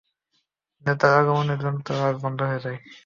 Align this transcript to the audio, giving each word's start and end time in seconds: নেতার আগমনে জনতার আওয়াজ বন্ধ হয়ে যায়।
নেতার 0.85 1.13
আগমনে 1.19 1.55
জনতার 1.63 1.97
আওয়াজ 1.97 2.15
বন্ধ 2.23 2.39
হয়ে 2.43 2.63
যায়। 2.65 2.79